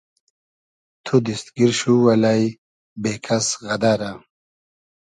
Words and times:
تو 1.05 1.15
دیست 1.25 1.47
گیر 1.55 1.71
شو 1.79 1.93
الݷ 2.13 2.41
بې 3.01 3.13
کئس 3.25 3.47
غئدئرۂ 3.65 4.11